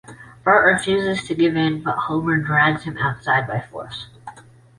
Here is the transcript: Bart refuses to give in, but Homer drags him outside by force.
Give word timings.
Bart 0.43 0.65
refuses 0.65 1.27
to 1.27 1.35
give 1.35 1.55
in, 1.55 1.83
but 1.83 1.95
Homer 1.95 2.37
drags 2.37 2.85
him 2.85 2.97
outside 2.97 3.45
by 3.47 3.61
force. 3.61 4.07